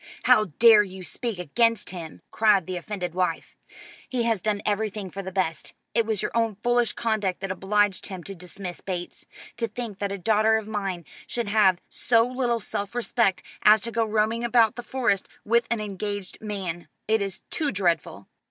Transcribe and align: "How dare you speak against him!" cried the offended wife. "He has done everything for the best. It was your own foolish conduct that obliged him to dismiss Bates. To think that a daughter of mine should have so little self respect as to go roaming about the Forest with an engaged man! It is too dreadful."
"How 0.23 0.45
dare 0.57 0.81
you 0.81 1.03
speak 1.03 1.37
against 1.37 1.91
him!" 1.91 2.23
cried 2.31 2.65
the 2.65 2.75
offended 2.75 3.13
wife. 3.13 3.55
"He 4.09 4.23
has 4.23 4.41
done 4.41 4.63
everything 4.65 5.11
for 5.11 5.21
the 5.21 5.31
best. 5.31 5.75
It 5.93 6.07
was 6.07 6.23
your 6.23 6.31
own 6.33 6.55
foolish 6.63 6.93
conduct 6.93 7.39
that 7.41 7.51
obliged 7.51 8.07
him 8.07 8.23
to 8.23 8.33
dismiss 8.33 8.81
Bates. 8.81 9.27
To 9.57 9.67
think 9.67 9.99
that 9.99 10.11
a 10.11 10.17
daughter 10.17 10.57
of 10.57 10.67
mine 10.67 11.05
should 11.27 11.49
have 11.49 11.79
so 11.87 12.25
little 12.25 12.59
self 12.59 12.95
respect 12.95 13.43
as 13.61 13.79
to 13.81 13.91
go 13.91 14.03
roaming 14.03 14.43
about 14.43 14.75
the 14.75 14.81
Forest 14.81 15.27
with 15.45 15.67
an 15.69 15.79
engaged 15.79 16.41
man! 16.41 16.87
It 17.07 17.21
is 17.21 17.43
too 17.51 17.71
dreadful." 17.71 18.27